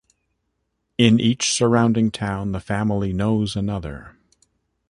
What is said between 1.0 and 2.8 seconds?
each surrounding town, the